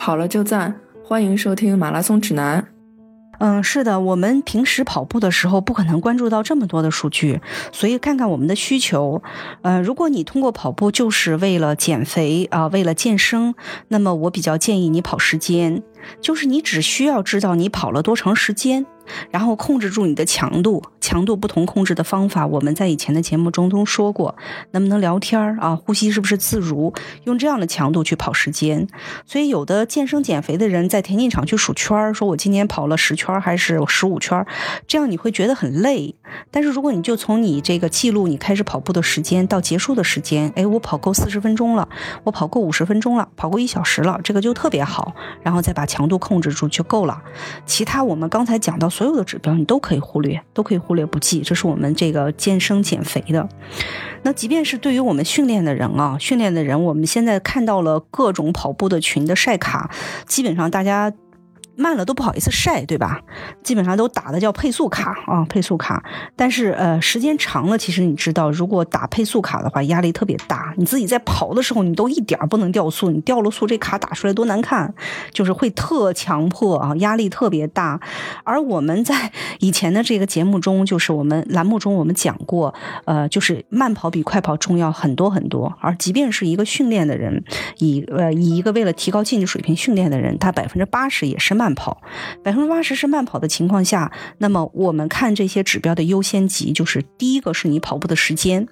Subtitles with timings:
[0.00, 2.66] 跑了就赞，欢迎收听马拉松指南。
[3.38, 9.22] 嗯，是的，我们平时跑步的时候不可能关注到这么多的数据，所以看看我们的需求。
[9.60, 13.54] 呃，如果你通过跑步就是为了减肥啊，为了健身，
[13.88, 15.82] 那么我比较建议你跑时间，
[16.22, 18.86] 就是你只需要知道你跑了多长时间。
[19.32, 24.36] 然后控制住你的强度，强度不同控制的方法，我们在以前的节目中都说过。
[24.72, 25.74] 能不能聊天啊？
[25.74, 26.94] 呼吸是不是自如？
[27.24, 28.86] 用这样的强度去跑时间。
[29.26, 34.46] 所以有的健身减肥的人在田径场去数圈，说我今天跑了十圈还是十五圈，
[34.86, 36.14] 这样你会觉得很累。
[36.50, 41.88] 但是如果你就从你这个记录你开始跑步的时间到结束的时间，哎，我跑够四十分钟了，
[42.24, 45.14] 我跑够五十分钟了，跑够一小时了，这个就特别好。
[45.42, 47.22] 然后再把强度控制住就够了。
[47.64, 48.88] 其他我们刚才讲到。
[48.90, 51.42] 所有的指标你都可以忽略，都可以忽略不计。
[51.42, 53.48] 这是我们这个健身减肥的。
[54.24, 59.88] 那即便是对于我们训练的人啊，训练的人，我们现在看到了各种跑步的群的晒卡，
[60.26, 61.12] 基本上大家。
[61.80, 63.22] 慢了都不好意思晒，对吧？
[63.62, 66.04] 基本上都打的叫配速卡啊，配速卡。
[66.36, 70.74] 但是呃，时间长了，其实你知道，如果打配速卡的话，压力特别大。
[70.76, 74.92] 你自己在跑的时候，你都一点不能掉速，你掉了速，这卡打出来多难看，
[75.32, 77.98] 就是会特强迫啊，压力特别大。
[78.44, 82.74] 而我们在以前的这个节目中，就是我们栏目中我们讲过，
[83.06, 85.74] 呃，就是慢跑比快跑重要很多很多。
[85.80, 87.42] 而即便是一个训练的人，
[87.78, 91.69] 以呃以一个为了提高竞技水平训练的人，他百分之八十也是慢。
[91.74, 92.02] 跑
[92.42, 98.68] 百分之八十是慢跑的情况下，那么我们看这些指标的优先级，就是第一个是你跑步的时间，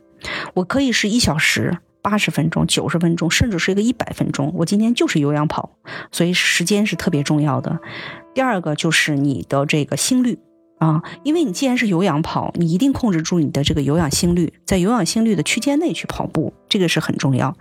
[0.55, 4.53] 我可以是一小时、八十分钟、九十分钟，甚至是一个一百分钟。
[4.57, 5.71] 我今天就是有氧跑，
[6.13, 7.79] 所以时间是特别重要的。
[8.35, 10.39] 第二个就是你的这个心率。
[10.79, 17.57] 啊，因为你既然是有氧跑，你一定控制住你的这个有氧心率，在有氧心率的区间内去跑步，这个是很重要。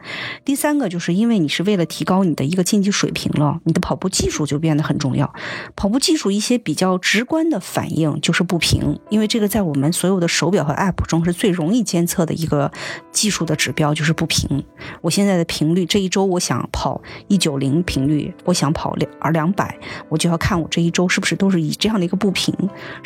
[0.46, 5.34] 第三个就是因为你是为了提高你的一个竞技水平了，你的跑步技术就变得很重要。
[5.76, 12.72] 跑步技术一些比较直观的反应就是步频，因为这个在我们所有的手表和 App 中是最容易监测的一个
[13.12, 14.64] 技术的指标，就是步频。
[15.02, 19.76] 我现在的频率，这一周我想跑一九零频率，我想跑两二两百，
[20.10, 22.54] 我就要看我这一周是不是都是以这样的一个步频。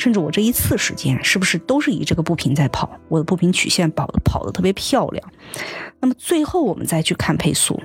[0.01, 2.89] 甚至我这一次时间是不是都是以这个步频在跑？
[3.07, 5.31] 我的步频曲线跑的跑的特别漂亮。
[5.99, 7.79] 那么最后我们再去看配速，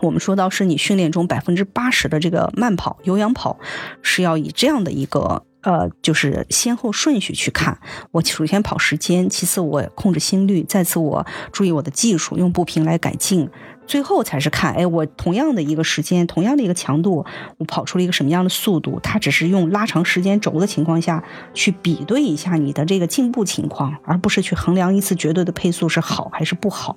[0.00, 3.58] 我们说到是你训练中百分之八十的这个慢跑有氧跑
[4.00, 7.76] 是要以这样的一个呃就是先后顺序去看。
[8.12, 13.50] 我首先跑时间，其次我控制心率，再次我注意我的技术，用步频来改进。
[13.84, 17.24] 最后才是看，哎，我同样的一个时间，同样的一个强度，
[17.58, 19.00] 我跑出了一个什么样的速度？
[19.02, 21.22] 它只是用拉长时间轴的情况下
[21.52, 26.96] 去比对一下你的这个进步情况，而不是去衡量一次绝对的配速是好还是不好。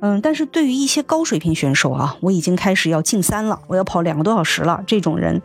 [0.00, 5.42] 嗯，但是对于一些高水平选手啊，我已经开始要进三了，我要跑两个多小时了，这种人，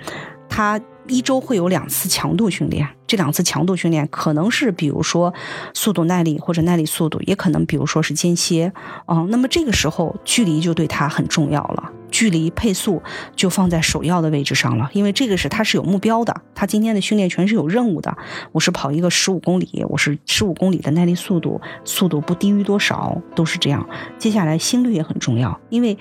[0.47, 0.79] 他。
[1.09, 5.33] 一周会有两次强度训练，这两次强度训练可能是比如说
[5.73, 8.71] 速度耐力或者耐力速度，也可能比如说是间歇
[9.05, 9.25] 啊。
[9.29, 11.91] 那么这个时候距离就对他很重要了。
[12.11, 13.01] 距离配速
[13.35, 18.17] 就放在首要的位置上了，因为这个是他是有目标的，他今天的训练全是有任务的。
[18.51, 23.87] 我是跑一个十五公里，我是十五公里的耐力速度，速度不低于多少都是这样。
[24.17, 25.95] 接下来心率也很重要，因为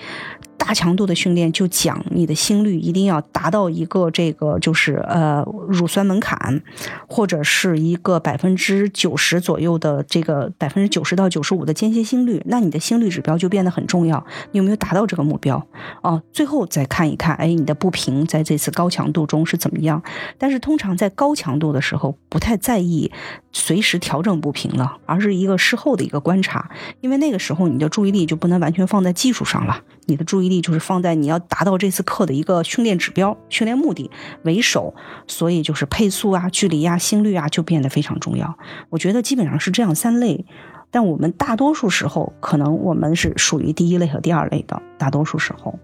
[0.69, 6.63] 大强度的训练就讲你的心率一定要达到一个这个就是呃乳酸门槛，
[7.09, 14.23] 或者是一个百分之九十左右的这个百分之九十到九十五的间歇心率，那你的心率指标就变得很重要。
[14.53, 15.67] 你有没有达到这个目标？
[16.03, 20.03] 哦，最后再看一看，哎，你的步频在这次高强度中是怎么样？
[20.37, 23.11] 但是通常在高强度的时候，不太在意
[23.53, 26.71] 随时调整步频了，而是一个事后的一个观察，
[27.01, 34.11] 因为那个时候你的注意力就不能完全放在技术上了，你的注意力就是放在你要达到这次课的一个训练指标、训练目的
[34.45, 34.95] 为首，
[35.27, 38.59] 所以就是配速啊、距离啊、心率啊就变得非常重要。
[38.91, 40.45] 我觉得基本上是这样三类。
[40.91, 44.81] 但我们大多数时候，可能我们是属于第一类和第二类的。
[44.97, 45.79] 大多数时候，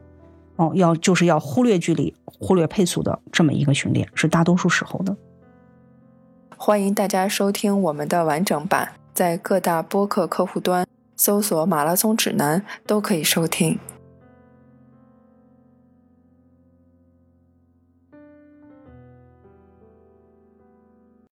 [0.56, 5.14] 哦，要就是要忽略距离、忽略配速的这么一个训练，是大多数时候的。
[6.56, 13.78] 欢迎大家收听我们的完整版，在各大播客客户端搜索“马拉松指南”都可以收听。